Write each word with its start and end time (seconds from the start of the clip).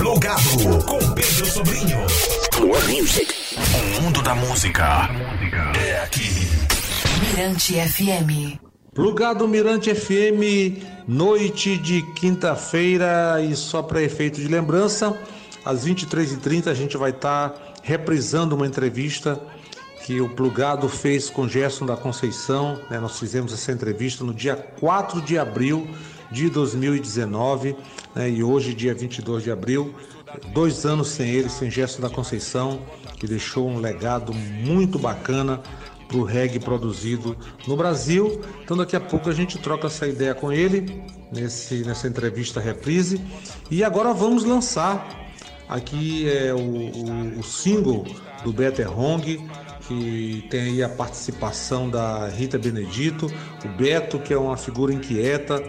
Plugado 0.00 0.82
com 0.86 0.98
Pedro 1.12 1.44
Sobrinho. 1.44 1.98
More 2.58 3.00
music. 3.00 3.34
O 3.98 4.00
mundo 4.00 4.22
da 4.22 4.34
música 4.34 5.10
é 5.78 6.02
aqui. 6.02 6.30
Mirante 7.20 7.74
FM. 7.74 8.58
Plugado 8.94 9.46
Mirante 9.46 9.94
FM, 9.94 10.82
noite 11.06 11.76
de 11.76 12.00
quinta-feira 12.14 13.42
e 13.42 13.54
só 13.54 13.82
para 13.82 14.02
efeito 14.02 14.40
de 14.40 14.48
lembrança, 14.48 15.14
às 15.66 15.86
23h30 15.86 16.68
a 16.68 16.74
gente 16.74 16.96
vai 16.96 17.10
estar 17.10 17.50
tá 17.50 17.62
reprisando 17.82 18.56
uma 18.56 18.66
entrevista 18.66 19.38
que 20.06 20.18
o 20.18 20.30
Plugado 20.30 20.88
fez 20.88 21.28
com 21.28 21.46
Gerson 21.46 21.84
da 21.84 21.94
Conceição. 21.94 22.80
Né? 22.88 22.98
Nós 22.98 23.18
fizemos 23.18 23.52
essa 23.52 23.70
entrevista 23.70 24.24
no 24.24 24.32
dia 24.32 24.56
4 24.56 25.20
de 25.20 25.38
abril 25.38 25.86
de 26.32 26.48
2019 26.48 27.76
né? 28.14 28.30
e 28.30 28.42
hoje, 28.42 28.74
dia 28.74 28.94
22 28.94 29.44
de 29.44 29.50
abril, 29.50 29.94
dois 30.52 30.84
anos 30.84 31.08
sem 31.08 31.28
ele, 31.30 31.48
sem 31.48 31.70
Gerson 31.70 32.00
da 32.00 32.10
Conceição, 32.10 32.80
que 33.16 33.26
deixou 33.26 33.68
um 33.68 33.78
legado 33.78 34.32
muito 34.32 34.98
bacana 34.98 35.60
para 36.10 36.16
o 36.18 36.24
reggae 36.24 36.58
produzido 36.58 37.36
no 37.66 37.76
Brasil. 37.76 38.40
Então 38.62 38.76
daqui 38.76 38.96
a 38.96 39.00
pouco 39.00 39.30
a 39.30 39.32
gente 39.32 39.58
troca 39.58 39.86
essa 39.86 40.06
ideia 40.06 40.34
com 40.34 40.52
ele 40.52 41.02
nesse, 41.32 41.84
nessa 41.84 42.08
entrevista 42.08 42.60
reprise. 42.60 43.20
E 43.70 43.84
agora 43.84 44.12
vamos 44.12 44.44
lançar 44.44 45.30
aqui 45.68 46.28
é 46.28 46.52
o, 46.52 46.58
o, 46.58 47.38
o 47.38 47.42
single 47.44 48.04
do 48.42 48.52
Better 48.52 48.98
Hong, 48.98 49.40
que 49.86 50.44
tem 50.50 50.62
aí 50.62 50.82
a 50.82 50.88
participação 50.88 51.88
da 51.88 52.26
Rita 52.28 52.58
Benedito, 52.58 53.26
o 53.64 53.68
Beto, 53.68 54.18
que 54.18 54.34
é 54.34 54.38
uma 54.38 54.56
figura 54.56 54.92
inquieta, 54.92 55.62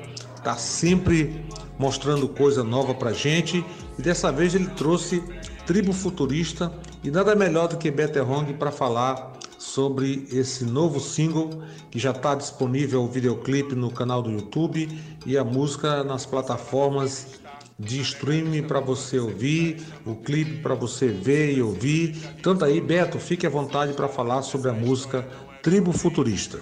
tá 0.44 0.55
sempre 0.55 1.45
mostrando 1.81 2.30
coisa 2.30 2.63
nova 2.63 2.94
pra 2.94 3.12
gente, 3.12 3.66
e 3.98 4.02
dessa 4.03 4.31
vez 4.31 4.53
ele 4.53 4.67
trouxe 4.67 5.20
Tribo 5.66 5.91
Futurista 5.91 6.72
e 7.03 7.09
nada 7.09 7.35
melhor 7.35 7.67
do 7.67 7.78
que 7.78 7.89
Better 7.89 8.30
Hong 8.30 8.53
para 8.53 8.72
falar 8.72 9.33
sobre 9.58 10.28
esse 10.31 10.64
novo 10.64 11.00
single 11.00 11.50
que 11.89 11.97
já 11.97 12.11
está 12.11 12.36
disponível 12.36 13.02
o 13.02 13.08
videoclipe 13.08 13.73
no 13.73 13.89
canal 13.89 14.22
do 14.22 14.30
YouTube 14.30 14.88
e 15.25 15.36
a 15.36 15.44
música 15.44 16.03
nas 16.03 16.23
plataformas 16.23 17.39
de 17.80 18.00
streaming 18.02 18.61
para 18.61 18.80
você 18.80 19.17
ouvir, 19.17 19.84
o 20.06 20.16
clipe 20.16 20.61
para 20.61 20.75
você 20.75 21.08
ver 21.08 21.58
e 21.58 21.63
ouvir. 21.63 22.16
Tanto 22.44 22.63
aí, 22.63 22.80
Beto, 22.80 23.17
fique 23.17 23.47
à 23.47 23.50
vontade 23.50 23.94
para 23.94 24.08
falar 24.08 24.44
sobre 24.44 24.69
a 24.69 24.73
música 24.73 25.28
Tribo 25.63 25.91
Futurista. 25.91 26.59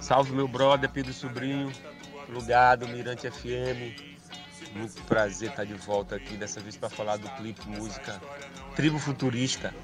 Salve 0.00 0.32
meu 0.32 0.48
brother 0.48 0.90
Pedro 0.90 1.12
Sobrinho, 1.12 1.70
Lugado, 2.28 2.88
Mirante 2.88 3.30
FM. 3.30 4.07
Muito 4.74 5.02
prazer 5.02 5.50
estar 5.50 5.64
de 5.64 5.74
volta 5.74 6.16
aqui, 6.16 6.36
dessa 6.36 6.60
vez 6.60 6.76
para 6.76 6.88
falar 6.88 7.16
do 7.16 7.28
clipe 7.30 7.66
música 7.68 8.20
Tribo 8.76 8.98
Futurista, 8.98 9.74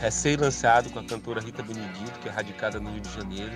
recém-lançado 0.00 0.90
com 0.90 0.98
a 0.98 1.04
cantora 1.04 1.40
Rita 1.40 1.62
Benedito, 1.62 2.18
que 2.20 2.28
é 2.28 2.32
radicada 2.32 2.80
no 2.80 2.90
Rio 2.90 3.00
de 3.00 3.12
Janeiro. 3.12 3.54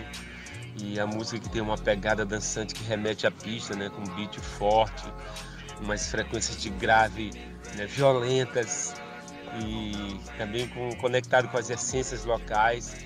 E 0.77 0.99
a 1.01 1.07
música 1.07 1.39
que 1.41 1.49
tem 1.49 1.61
uma 1.61 1.77
pegada 1.77 2.25
dançante 2.25 2.75
que 2.75 2.85
remete 2.85 3.27
à 3.27 3.31
pista, 3.31 3.75
né, 3.75 3.91
com 3.91 4.03
beat 4.15 4.39
forte, 4.39 5.05
umas 5.81 6.09
frequências 6.09 6.61
de 6.63 6.71
grave 6.71 7.31
né, 7.77 7.87
violentas 7.87 8.95
e 9.63 10.21
também 10.39 10.69
com, 10.69 10.95
conectado 10.97 11.49
com 11.49 11.59
as 11.59 11.69
essências 11.69 12.25
locais 12.25 12.97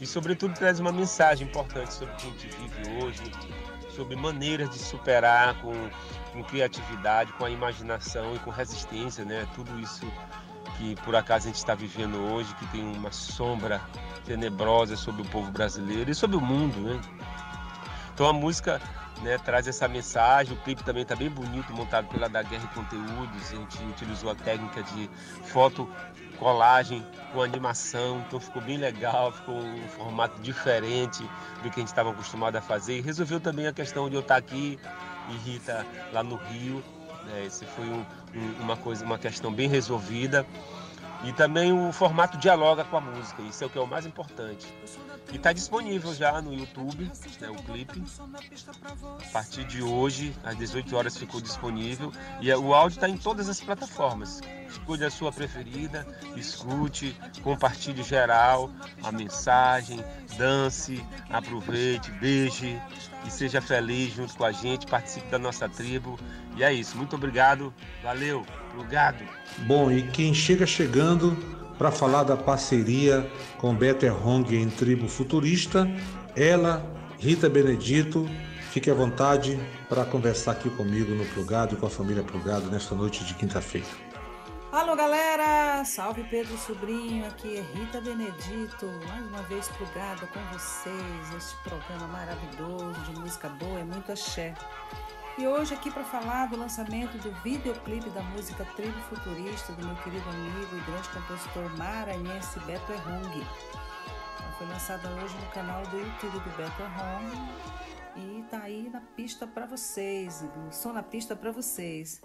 e 0.00 0.06
sobretudo 0.06 0.54
traz 0.54 0.78
uma 0.78 0.92
mensagem 0.92 1.48
importante 1.48 1.92
sobre 1.94 2.14
o 2.14 2.16
que 2.16 2.26
a 2.26 2.30
gente 2.30 2.48
vive 2.48 3.04
hoje, 3.04 3.22
sobre 3.98 4.14
maneiras 4.14 4.70
de 4.70 4.78
superar 4.78 5.60
com, 5.60 5.72
com 6.32 6.44
criatividade, 6.44 7.32
com 7.32 7.44
a 7.44 7.50
imaginação 7.50 8.32
e 8.36 8.38
com 8.38 8.48
resistência, 8.48 9.24
né? 9.24 9.44
Tudo 9.56 9.76
isso 9.80 10.06
que 10.76 10.94
por 11.02 11.16
acaso 11.16 11.46
a 11.46 11.48
gente 11.48 11.58
está 11.58 11.74
vivendo 11.74 12.16
hoje, 12.32 12.54
que 12.54 12.66
tem 12.68 12.80
uma 12.80 13.10
sombra 13.10 13.80
tenebrosa 14.24 14.94
sobre 14.94 15.22
o 15.22 15.24
povo 15.24 15.50
brasileiro 15.50 16.12
e 16.12 16.14
sobre 16.14 16.36
o 16.36 16.40
mundo, 16.40 16.78
né? 16.78 17.00
Então 18.14 18.28
a 18.28 18.32
música 18.32 18.80
né, 19.22 19.38
traz 19.38 19.66
essa 19.66 19.88
mensagem. 19.88 20.54
O 20.54 20.56
clipe 20.62 20.82
também 20.82 21.02
está 21.02 21.16
bem 21.16 21.30
bonito, 21.30 21.72
montado 21.72 22.08
pela 22.08 22.28
da 22.28 22.42
Guerra 22.42 22.64
e 22.64 22.74
Conteúdos. 22.74 23.52
A 23.52 23.56
gente 23.56 23.84
utilizou 23.84 24.30
a 24.30 24.34
técnica 24.34 24.82
de 24.82 25.10
foto 25.44 25.88
colagem 26.38 27.04
com 27.32 27.42
animação, 27.42 28.24
então 28.26 28.38
ficou 28.38 28.62
bem 28.62 28.76
legal, 28.76 29.32
ficou 29.32 29.56
um 29.56 29.88
formato 29.88 30.40
diferente 30.40 31.22
do 31.62 31.70
que 31.70 31.76
a 31.76 31.80
gente 31.80 31.88
estava 31.88 32.10
acostumado 32.10 32.56
a 32.56 32.60
fazer. 32.60 32.98
E 32.98 33.00
resolveu 33.00 33.40
também 33.40 33.66
a 33.66 33.72
questão 33.72 34.08
de 34.08 34.14
eu 34.14 34.20
estar 34.20 34.36
aqui 34.36 34.78
e 35.28 35.36
Rita 35.36 35.84
lá 36.12 36.22
no 36.22 36.36
Rio. 36.36 36.82
Né, 37.24 37.44
esse 37.46 37.64
foi 37.66 37.84
um, 37.84 38.04
um, 38.34 38.62
uma 38.62 38.76
coisa, 38.76 39.04
uma 39.04 39.18
questão 39.18 39.52
bem 39.52 39.68
resolvida. 39.68 40.46
E 41.24 41.32
também 41.32 41.72
o 41.72 41.92
formato 41.92 42.38
dialoga 42.38 42.84
com 42.84 42.96
a 42.96 43.00
música, 43.00 43.42
isso 43.42 43.64
é 43.64 43.66
o 43.66 43.70
que 43.70 43.76
é 43.76 43.80
o 43.80 43.86
mais 43.86 44.06
importante. 44.06 44.72
E 45.30 45.36
está 45.36 45.52
disponível 45.52 46.14
já 46.14 46.40
no 46.40 46.54
YouTube, 46.54 47.10
né, 47.40 47.50
o 47.50 47.54
clipe. 47.56 48.02
A 48.98 49.30
partir 49.30 49.64
de 49.64 49.82
hoje, 49.82 50.34
às 50.42 50.56
18 50.56 50.96
horas, 50.96 51.16
ficou 51.16 51.40
disponível. 51.40 52.12
E 52.40 52.50
é, 52.50 52.56
o 52.56 52.72
áudio 52.72 52.96
está 52.96 53.08
em 53.08 53.16
todas 53.16 53.48
as 53.48 53.60
plataformas. 53.60 54.40
Escolha 54.68 55.08
a 55.08 55.10
sua 55.10 55.30
preferida, 55.30 56.06
escute, 56.34 57.14
compartilhe 57.42 58.02
geral 58.02 58.70
a 59.02 59.12
mensagem, 59.12 60.02
dance, 60.36 61.04
aproveite, 61.30 62.10
beije 62.12 62.80
e 63.26 63.30
seja 63.30 63.60
feliz 63.60 64.14
junto 64.14 64.34
com 64.34 64.44
a 64.44 64.52
gente, 64.52 64.86
participe 64.86 65.28
da 65.28 65.38
nossa 65.38 65.68
tribo. 65.68 66.18
E 66.56 66.64
é 66.64 66.72
isso. 66.72 66.96
Muito 66.96 67.16
obrigado. 67.16 67.72
Valeu. 68.02 68.46
Obrigado. 68.74 69.24
Bom, 69.58 69.90
e 69.90 70.08
quem 70.10 70.32
chega 70.32 70.66
chegando 70.66 71.36
para 71.78 71.92
falar 71.92 72.24
da 72.24 72.36
parceria 72.36 73.30
com 73.56 73.74
Better 73.74 74.12
Hong 74.26 74.54
em 74.54 74.68
Tribo 74.68 75.08
Futurista, 75.08 75.88
ela, 76.36 76.84
Rita 77.18 77.48
Benedito, 77.48 78.28
fique 78.72 78.90
à 78.90 78.94
vontade 78.94 79.58
para 79.88 80.04
conversar 80.04 80.52
aqui 80.52 80.68
comigo 80.68 81.14
no 81.14 81.24
Plugado 81.26 81.74
e 81.74 81.78
com 81.78 81.86
a 81.86 81.90
família 81.90 82.22
Plugado 82.22 82.68
nesta 82.68 82.94
noite 82.94 83.24
de 83.24 83.34
quinta-feira. 83.34 83.86
Alô 84.70 84.94
galera, 84.94 85.82
salve 85.84 86.22
Pedro 86.24 86.54
Sobrinho, 86.58 87.26
aqui 87.26 87.56
é 87.56 87.78
Rita 87.78 88.02
Benedito, 88.02 88.86
mais 89.08 89.26
uma 89.26 89.42
vez 89.44 89.66
plugada 89.68 90.26
com 90.26 90.40
vocês 90.52 91.30
neste 91.32 91.56
programa 91.62 92.06
maravilhoso 92.08 93.00
de 93.10 93.18
música 93.18 93.48
boa 93.48 93.80
e 93.80 93.84
muito 93.84 94.12
axé. 94.12 94.52
E 95.38 95.46
hoje 95.46 95.72
aqui 95.72 95.88
para 95.88 96.02
falar 96.02 96.46
do 96.46 96.56
lançamento 96.56 97.16
do 97.18 97.30
videoclipe 97.44 98.10
da 98.10 98.20
música 98.22 98.64
Tribo 98.74 98.98
Futurista 99.02 99.72
do 99.72 99.86
meu 99.86 99.94
querido 100.02 100.28
amigo 100.28 100.76
e 100.76 100.80
grande 100.80 101.08
compositor 101.10 101.78
maranhense 101.78 102.58
Beto 102.66 102.90
Errong. 102.90 103.46
Ela 104.40 104.52
foi 104.58 104.66
lançada 104.66 105.08
hoje 105.08 105.36
no 105.36 105.46
canal 105.52 105.86
do 105.86 105.96
YouTube 105.96 106.40
do 106.40 106.56
Beto 106.56 106.82
Errong 106.82 107.30
e 108.16 108.42
tá 108.50 108.62
aí 108.62 108.90
na 108.90 109.00
pista 109.00 109.46
para 109.46 109.64
vocês, 109.64 110.44
som 110.72 110.92
na 110.92 111.04
pista 111.04 111.36
para 111.36 111.52
vocês. 111.52 112.20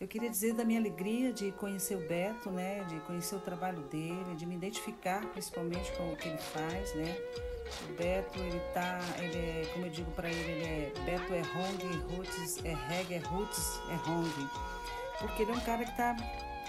Eu 0.00 0.06
queria 0.06 0.30
dizer 0.30 0.54
da 0.54 0.64
minha 0.64 0.78
alegria 0.78 1.32
de 1.32 1.50
conhecer 1.50 1.96
o 1.96 2.06
Beto, 2.06 2.50
né, 2.50 2.84
de 2.84 3.00
conhecer 3.00 3.34
o 3.34 3.40
trabalho 3.40 3.80
dele, 3.82 4.36
de 4.36 4.46
me 4.46 4.54
identificar 4.54 5.26
principalmente 5.32 5.90
com 5.92 6.12
o 6.12 6.16
que 6.16 6.28
ele 6.28 6.38
faz, 6.38 6.94
né? 6.94 7.16
O 7.88 7.92
Beto, 7.94 8.38
ele 8.38 8.60
tá, 8.72 9.00
ele 9.18 9.36
é, 9.36 9.70
como 9.72 9.86
eu 9.86 9.90
digo 9.90 10.08
para 10.12 10.30
ele, 10.30 10.52
ele 10.52 10.64
é 10.64 10.92
Beto 11.04 11.34
é 11.34 11.40
Hong, 11.40 12.14
Roots 12.14 12.64
é 12.64 12.74
reggae, 12.74 13.14
é 13.14 13.18
Roots 13.18 13.80
é 13.90 14.08
Hong. 14.08 14.48
Porque 15.18 15.42
ele 15.42 15.50
é 15.50 15.54
um 15.54 15.60
cara 15.60 15.84
que 15.84 15.96
tá 15.96 16.14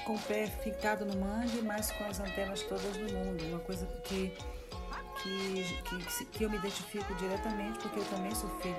com 0.06 0.16
o 0.16 0.20
pé 0.22 0.48
ficado 0.48 1.06
no 1.06 1.16
mangue, 1.20 1.62
mas 1.62 1.92
com 1.92 2.06
as 2.06 2.20
antenas 2.20 2.64
todas 2.64 2.98
no 2.98 3.10
mundo. 3.14 3.46
Uma 3.46 3.60
coisa 3.60 3.86
que 4.06 4.34
que, 5.22 5.66
que, 5.84 6.26
que, 6.26 6.44
eu 6.46 6.50
me 6.50 6.56
identifico 6.56 7.14
diretamente, 7.16 7.78
porque 7.80 8.00
eu 8.00 8.06
também 8.06 8.34
sou 8.34 8.50
filha 8.62 8.76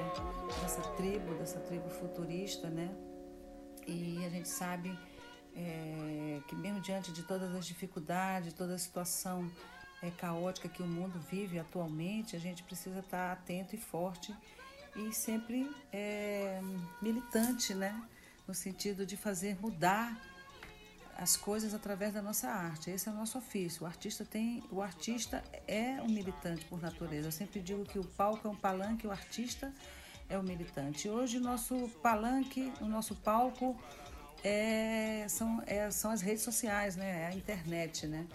dessa 0.63 0.81
tribo, 0.97 1.35
dessa 1.35 1.61
tribo 1.61 1.89
futurista, 1.91 2.69
né? 2.71 2.91
E 3.87 4.25
a 4.25 4.31
gente 4.31 4.49
sabe 4.49 4.97
é, 5.55 6.41
que 6.47 6.55
mesmo 6.55 6.81
diante 6.81 7.13
de 7.13 7.23
todas 7.23 7.55
as 7.55 7.67
dificuldades, 7.67 8.53
toda 8.53 8.75
a 8.75 8.79
situação 8.79 9.51
é, 10.03 10.11
caótica 10.11 10.69
que 10.69 10.83
o 10.83 10.87
mundo 10.87 11.19
vive 11.31 11.59
atualmente, 11.59 12.37
a 12.37 12.39
gente 12.39 12.63
precisa 12.63 13.01
estar 13.01 13.33
atento 13.33 13.75
e 13.75 13.79
forte 13.79 14.35
e 14.97 15.13
sempre 15.13 15.71
é, 15.93 16.61
militante, 17.01 17.75
né? 17.75 18.01
No 18.47 18.55
sentido 18.55 19.07
de 19.07 19.17
fazer 19.17 19.57
mudar 19.61 20.21
as 21.17 21.37
coisas 21.37 21.75
através 21.75 22.15
da 22.15 22.23
nossa 22.23 22.49
arte. 22.49 22.91
Esse 22.91 23.09
é 23.09 23.13
o 23.13 23.15
nosso 23.15 23.37
ofício. 23.37 23.85
O 23.85 23.87
artista 23.87 24.25
tem, 24.25 24.65
o 24.71 24.81
artista 24.81 25.45
é 25.69 26.01
um 26.01 26.09
militante 26.09 26.65
por 26.65 26.81
natureza. 26.81 27.29
Eu 27.29 27.33
sempre 27.33 27.61
digo 27.61 27.85
que 27.85 27.99
o 27.99 28.05
palco 28.05 28.49
é 28.49 28.51
um 28.51 28.57
palanque, 28.57 29.07
o 29.07 29.11
artista 29.11 29.73
o 30.39 30.43
militante. 30.43 31.09
Hoje 31.09 31.39
o 31.39 31.41
nosso 31.41 31.89
palanque, 32.03 32.73
o 32.81 32.87
nosso 32.87 33.15
palco 33.17 33.77
é, 34.43 35.27
são, 35.29 35.63
é, 35.67 35.91
são 35.91 36.11
as 36.11 36.21
redes 36.21 36.43
sociais, 36.43 36.97
né? 36.97 37.23
É 37.23 37.27
a 37.27 37.35
internet, 37.35 38.07
né? 38.07 38.27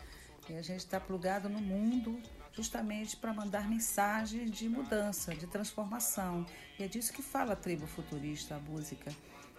E 0.49 0.53
a 0.53 0.61
gente 0.61 0.79
está 0.79 0.99
plugado 0.99 1.49
no 1.49 1.59
mundo 1.59 2.21
justamente 2.51 3.17
para 3.17 3.33
mandar 3.33 3.67
mensagem 3.67 4.45
de 4.45 4.69
mudança, 4.69 5.35
de 5.35 5.45
transformação. 5.47 6.45
E 6.79 6.83
é 6.83 6.87
disso 6.87 7.11
que 7.11 7.21
fala 7.21 7.53
a 7.53 7.55
tribo 7.55 7.85
futurista, 7.85 8.55
a 8.55 8.59
música. 8.59 9.11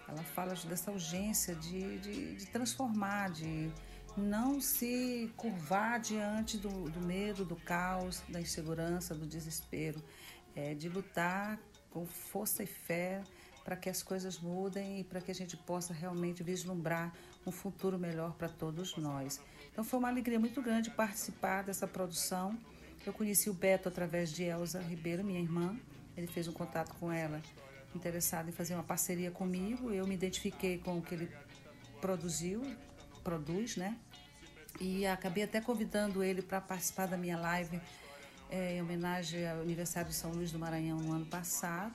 ela 0.07 0.23
fala 0.23 0.55
dessa 0.55 0.91
urgência 0.91 1.53
de, 1.55 1.99
de, 1.99 2.35
de 2.35 2.45
transformar, 2.47 3.29
de 3.29 3.71
não 4.15 4.59
se 4.59 5.31
curvar 5.37 5.99
diante 5.99 6.57
do, 6.57 6.89
do, 6.89 7.01
medo, 7.01 7.45
do 7.45 7.55
caos, 7.55 8.23
da 8.27 8.41
insegurança, 8.41 9.13
do 9.13 9.27
desespero, 9.27 10.03
é, 10.55 10.73
de 10.73 10.89
lutar 10.89 11.59
com 11.89 12.05
força 12.05 12.63
e 12.63 12.67
fé 12.67 13.21
para 13.63 13.75
que 13.75 13.89
as 13.89 14.01
coisas 14.01 14.39
mudem 14.39 15.01
e 15.01 15.03
para 15.03 15.19
que 15.19 15.29
a 15.29 15.35
gente 15.35 15.57
possa 15.57 15.93
realmente 15.93 16.41
vislumbrar 16.41 17.13
um 17.45 17.51
futuro 17.51 17.99
melhor 17.99 18.33
para 18.33 18.47
todos 18.47 18.95
nós. 18.95 19.41
Então 19.71 19.83
foi 19.83 19.99
uma 19.99 20.07
alegria 20.07 20.39
muito 20.39 20.61
grande 20.61 20.89
participar 20.89 21.63
dessa 21.63 21.85
produção. 21.85 22.57
Eu 23.05 23.11
conheci 23.11 23.49
o 23.49 23.53
Beto 23.53 23.89
através 23.89 24.31
de 24.31 24.43
Elza 24.43 24.79
Ribeiro, 24.79 25.23
minha 25.23 25.39
irmã. 25.39 25.77
Ele 26.15 26.27
fez 26.27 26.47
um 26.47 26.53
contato 26.53 26.95
com 26.95 27.11
ela, 27.11 27.41
interessado 27.93 28.47
em 28.47 28.53
fazer 28.53 28.73
uma 28.73 28.83
parceria 28.83 29.31
comigo. 29.31 29.91
Eu 29.91 30.07
me 30.07 30.15
identifiquei 30.15 30.77
com 30.77 30.97
o 30.97 31.01
que 31.01 31.15
ele 31.15 31.31
produziu, 31.99 32.61
produz, 33.21 33.75
né? 33.75 33.97
E 34.79 35.05
acabei 35.05 35.43
até 35.43 35.59
convidando 35.59 36.23
ele 36.23 36.41
para 36.41 36.61
participar 36.61 37.07
da 37.07 37.17
minha 37.17 37.37
live 37.37 37.81
é, 38.49 38.75
em 38.75 38.81
homenagem 38.81 39.47
ao 39.47 39.61
aniversário 39.61 40.09
de 40.09 40.15
São 40.15 40.31
Luís 40.31 40.51
do 40.51 40.59
Maranhão 40.59 40.97
no 40.97 41.13
ano 41.13 41.25
passado. 41.25 41.93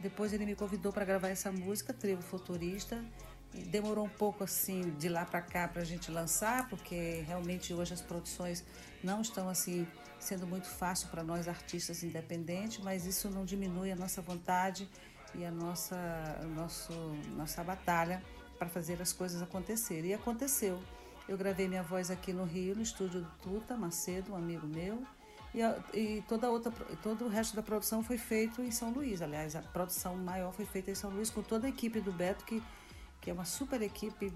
Depois 0.00 0.32
ele 0.32 0.46
me 0.46 0.54
convidou 0.54 0.92
para 0.92 1.04
gravar 1.04 1.28
essa 1.28 1.50
música, 1.50 1.92
Trevo 1.92 2.22
Futurista. 2.22 3.04
E 3.54 3.62
demorou 3.62 4.04
um 4.04 4.10
pouco 4.10 4.44
assim 4.44 4.90
de 4.98 5.08
lá 5.08 5.24
para 5.24 5.40
cá 5.40 5.66
para 5.66 5.80
a 5.80 5.84
gente 5.84 6.10
lançar, 6.10 6.68
porque 6.68 7.24
realmente 7.26 7.72
hoje 7.72 7.94
as 7.94 8.00
produções 8.02 8.62
não 9.02 9.22
estão 9.22 9.48
assim 9.48 9.86
sendo 10.20 10.46
muito 10.46 10.66
fácil 10.66 11.08
para 11.08 11.22
nós 11.22 11.48
artistas 11.48 12.02
independentes, 12.02 12.78
mas 12.78 13.06
isso 13.06 13.30
não 13.30 13.44
diminui 13.44 13.90
a 13.90 13.96
nossa 13.96 14.20
vontade 14.20 14.88
e 15.34 15.44
a 15.44 15.50
nossa 15.50 15.96
nosso, 16.54 16.92
nossa 17.36 17.64
batalha 17.64 18.22
para 18.58 18.68
fazer 18.68 19.00
as 19.00 19.12
coisas 19.12 19.40
acontecerem. 19.40 20.10
E 20.10 20.14
aconteceu. 20.14 20.82
Eu 21.28 21.36
gravei 21.36 21.68
minha 21.68 21.82
voz 21.82 22.10
aqui 22.10 22.32
no 22.32 22.44
Rio, 22.44 22.74
no 22.74 22.82
estúdio 22.82 23.22
do 23.22 23.30
Tuta 23.42 23.76
Macedo, 23.76 24.32
um 24.32 24.36
amigo 24.36 24.66
meu, 24.66 25.02
e, 25.54 25.62
a, 25.62 25.78
e 25.94 26.22
toda 26.28 26.50
outra, 26.50 26.72
todo 27.02 27.24
o 27.24 27.28
resto 27.28 27.56
da 27.56 27.62
produção 27.62 28.02
foi 28.02 28.18
feito 28.18 28.62
em 28.62 28.70
São 28.70 28.90
Luís. 28.90 29.22
Aliás, 29.22 29.56
a 29.56 29.62
produção 29.62 30.16
maior 30.16 30.52
foi 30.52 30.64
feita 30.64 30.90
em 30.90 30.94
São 30.94 31.10
Luís 31.10 31.30
com 31.30 31.42
toda 31.42 31.66
a 31.66 31.70
equipe 31.70 32.00
do 32.00 32.12
Beto, 32.12 32.44
que, 32.44 32.62
que 33.20 33.30
é 33.30 33.32
uma 33.32 33.44
super 33.44 33.80
equipe 33.82 34.32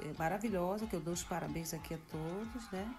é, 0.00 0.12
maravilhosa, 0.18 0.86
que 0.86 0.94
eu 0.94 1.00
dou 1.00 1.14
os 1.14 1.22
parabéns 1.22 1.72
aqui 1.72 1.94
a 1.94 1.98
todos, 2.10 2.70
né? 2.70 2.94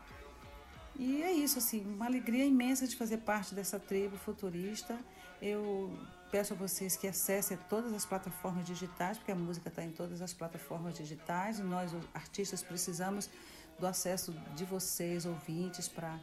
E 0.97 1.21
é 1.21 1.31
isso, 1.31 1.59
assim, 1.59 1.85
uma 1.85 2.05
alegria 2.05 2.45
imensa 2.45 2.87
de 2.87 2.95
fazer 2.95 3.17
parte 3.17 3.53
dessa 3.53 3.77
tribo 3.77 4.15
futurista. 4.17 4.97
Eu 5.41 5.93
peço 6.31 6.53
a 6.53 6.55
vocês 6.55 6.95
que 6.95 7.07
acessem 7.07 7.57
todas 7.69 7.93
as 7.93 8.05
plataformas 8.05 8.65
digitais, 8.65 9.17
porque 9.17 9.31
a 9.31 9.35
música 9.35 9.67
está 9.67 9.83
em 9.83 9.91
todas 9.91 10.21
as 10.21 10.33
plataformas 10.33 10.95
digitais, 10.95 11.59
e 11.59 11.63
nós, 11.63 11.91
artistas, 12.13 12.63
precisamos 12.63 13.29
do 13.77 13.85
acesso 13.85 14.31
de 14.55 14.63
vocês, 14.63 15.25
ouvintes, 15.25 15.89
para 15.89 16.17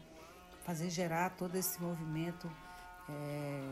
fazer 0.64 0.90
gerar 0.90 1.30
todo 1.30 1.56
esse 1.56 1.80
movimento 1.80 2.50
é, 3.08 3.62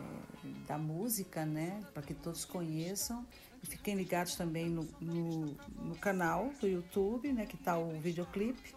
da 0.66 0.78
música, 0.78 1.44
né? 1.44 1.80
Para 1.92 2.02
que 2.02 2.14
todos 2.14 2.44
conheçam. 2.44 3.26
E 3.62 3.66
fiquem 3.66 3.94
ligados 3.94 4.34
também 4.36 4.68
no, 4.68 4.88
no, 5.00 5.46
no 5.78 5.96
canal 5.96 6.50
do 6.60 6.66
YouTube, 6.66 7.32
né? 7.32 7.46
Que 7.46 7.56
está 7.56 7.78
o 7.78 7.98
videoclipe. 8.00 8.74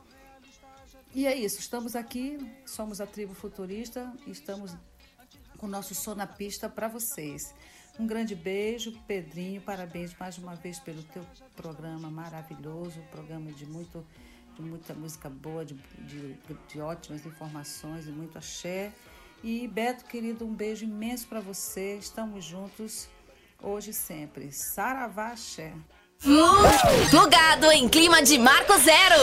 E 1.16 1.28
é 1.28 1.36
isso, 1.36 1.60
estamos 1.60 1.96
aqui, 1.96 2.40
somos 2.66 3.00
a 3.00 3.06
Tribo 3.06 3.36
Futurista 3.36 4.12
estamos 4.26 4.76
com 5.60 5.68
o 5.68 5.70
nosso 5.70 5.94
som 5.94 6.16
na 6.16 6.26
pista 6.26 6.68
para 6.68 6.88
vocês. 6.88 7.54
Um 8.00 8.08
grande 8.08 8.34
beijo, 8.36 8.92
Pedrinho, 9.06 9.62
parabéns 9.62 10.16
mais 10.18 10.40
uma 10.40 10.56
vez 10.56 10.80
pelo 10.80 11.04
teu 11.04 11.24
programa 11.56 12.10
maravilhoso, 12.10 13.00
programa 13.12 13.52
de 13.52 13.64
muito 13.68 14.04
de 14.56 14.62
muita 14.62 14.94
música 14.94 15.30
boa, 15.30 15.66
de, 15.66 15.74
de, 15.74 16.38
de 16.68 16.82
ótimas 16.82 17.26
informações 17.26 18.08
e 18.08 18.12
muito 18.12 18.38
axé. 18.38 18.92
E 19.44 19.68
Beto, 19.68 20.06
querido, 20.06 20.46
um 20.46 20.54
beijo 20.54 20.86
imenso 20.86 21.28
para 21.28 21.40
você. 21.40 21.98
Estamos 21.98 22.46
juntos 22.46 23.10
hoje 23.62 23.92
e 23.92 23.94
sempre. 23.94 24.52
Saravá 24.52 25.30
axé. 25.30 25.74
Plugado 27.10 27.72
em 27.72 27.90
clima 27.90 28.24
de 28.24 28.38
Marco 28.38 28.78
Zero. 28.78 29.22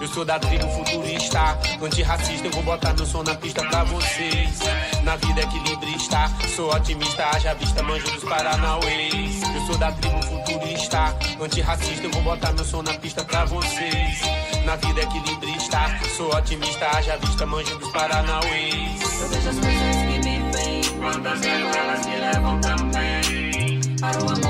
Eu 0.00 0.06
sou 0.06 0.24
da 0.24 0.38
tribo 0.38 0.68
futurista, 0.68 1.58
antirracista, 1.82 2.46
eu 2.46 2.52
vou 2.52 2.62
botar 2.62 2.94
meu 2.94 3.04
som 3.04 3.22
na 3.24 3.34
pista 3.34 3.62
pra 3.64 3.82
vocês. 3.82 4.60
Na 5.02 5.16
vida 5.16 5.40
equilibrista, 5.40 6.30
sou 6.54 6.72
otimista, 6.72 7.26
haja 7.34 7.52
vista, 7.54 7.82
manjo 7.82 8.08
dos 8.12 8.22
Paranauês. 8.22 9.42
Eu 9.42 9.66
sou 9.66 9.76
da 9.76 9.90
tribo 9.90 10.22
futurista, 10.22 11.16
antirracista, 11.40 12.04
eu 12.04 12.10
vou 12.12 12.22
botar 12.22 12.52
meu 12.52 12.64
som 12.64 12.80
na 12.80 12.94
pista 12.94 13.24
pra 13.24 13.44
vocês. 13.46 14.20
Na 14.64 14.76
vida 14.76 15.02
equilibrista, 15.02 15.78
sou 16.16 16.32
otimista, 16.32 16.86
haja 16.96 17.16
vista, 17.16 17.44
manjo 17.44 17.76
dos 17.78 17.90
Paranauês. 17.90 19.20
Eu 19.20 19.28
vejo 19.28 19.48
as 19.48 19.58
coisas 19.58 19.96
que 19.96 20.18
me 20.28 20.52
vêm, 20.52 20.82
quantas 21.00 21.40
levo 21.40 21.76
elas 21.76 22.06
me 22.06 22.16
levam 22.16 22.60
também. 22.60 23.80
Para 24.00 24.22
o 24.22 24.30
amor 24.30 24.47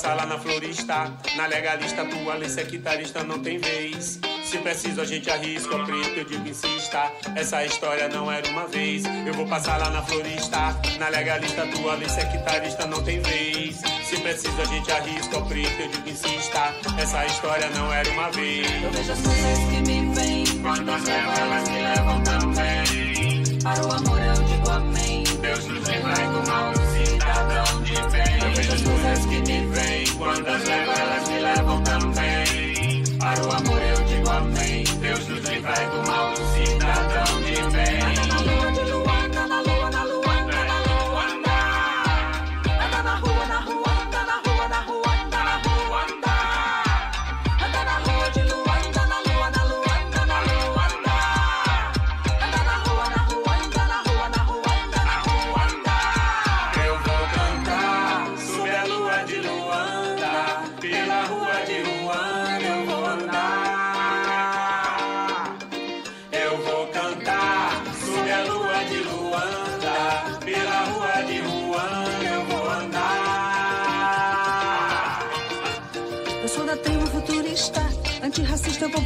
passar 0.00 0.16
lá 0.16 0.24
na 0.24 0.38
florista, 0.38 1.12
na 1.36 1.46
legalista, 1.46 2.06
tua 2.06 2.32
Alice 2.32 2.64
guitarrista 2.64 3.22
não 3.22 3.38
tem 3.38 3.58
vez. 3.58 4.18
Se 4.42 4.56
preciso 4.56 5.02
a 5.02 5.04
gente 5.04 5.30
arrisca, 5.30 5.76
o 5.76 5.84
preto 5.84 6.16
eu 6.16 6.24
digo 6.24 6.48
insista. 6.48 7.12
Essa 7.36 7.66
história 7.66 8.08
não 8.08 8.32
era 8.32 8.48
uma 8.48 8.66
vez. 8.66 9.04
Eu 9.26 9.34
vou 9.34 9.46
passar 9.46 9.76
lá 9.76 9.90
na 9.90 10.00
florista, 10.00 10.74
na 10.98 11.10
legalista, 11.10 11.66
tua 11.66 11.92
Alice 11.92 12.18
guitarrista 12.18 12.86
não 12.86 13.02
tem 13.02 13.20
vez. 13.20 13.76
Se 14.04 14.18
preciso 14.22 14.62
a 14.62 14.64
gente 14.64 14.90
arrisca, 14.90 15.36
o 15.36 15.46
preto 15.46 15.82
eu 15.82 15.88
digo 15.88 16.08
insista. 16.08 16.74
Essa 16.98 17.26
história 17.26 17.68
não 17.68 17.92
era 17.92 18.10
uma 18.10 18.30
vez. 18.30 18.82
Eu 18.82 18.90
vejo 18.92 19.12
as 19.12 19.20
coisas 19.20 19.58
que 19.58 19.80
me 19.82 20.14
vêm, 20.14 20.44
quantas 20.62 21.04
levo 21.04 21.40
elas 21.40 21.68
me 21.68 21.82
levam 21.82 22.22
também. 22.22 23.58
Para 23.62 23.86
o 23.86 23.92
amor 23.92 24.18
eu 24.18 24.42
digo 24.44 24.70
amém, 24.70 25.24
Deus 25.42 25.66
nos 25.66 25.86
livrai 25.86 26.26
do 26.28 26.49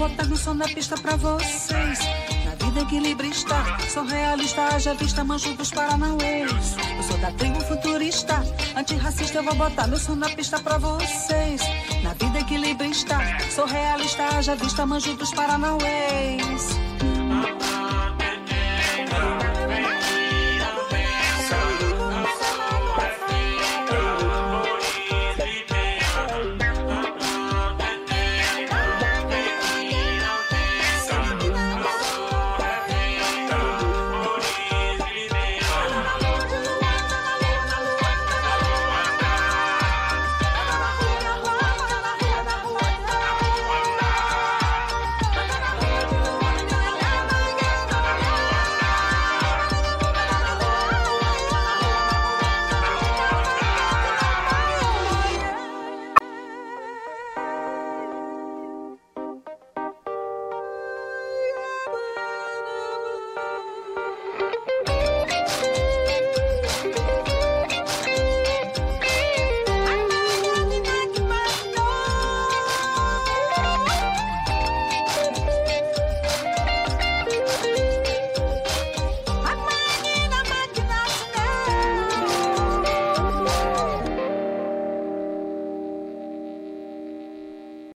botar 0.09 0.27
no 0.27 0.37
som 0.37 0.55
na 0.55 0.69
pista 0.69 0.97
pra 0.99 1.17
vocês. 1.17 1.99
Na 2.45 2.67
vida 2.67 2.81
equilibrista, 2.83 3.57
sou 3.89 4.05
realista, 4.05 4.63
haja 4.67 4.95
vista, 4.95 5.25
manjo 5.25 5.55
dos 5.55 5.71
Paranauês. 5.71 6.77
Eu 6.97 7.03
sou 7.03 7.19
da 7.19 7.31
tribo 7.33 7.61
futurista, 7.61 8.45
antirracista, 8.77 9.39
eu 9.39 9.45
vou 9.45 9.55
botar 9.55 9.87
meu 9.87 9.99
som 9.99 10.15
na 10.15 10.29
pista 10.29 10.61
pra 10.61 10.77
vocês. 10.77 11.63
Na 12.03 12.13
vida 12.15 12.41
equilibrista, 12.41 13.17
sou 13.51 13.67
realista, 13.67 14.25
haja 14.37 14.55
vista, 14.55 14.85
manjo 14.85 15.15
dos 15.17 15.33
Paranauês. 15.33 16.84